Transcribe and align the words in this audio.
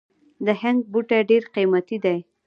د 0.45 0.47
هنګ 0.61 0.79
بوټی 0.91 1.19
ډیر 1.29 1.43
قیمتي 1.55 1.97
دی 2.03 2.17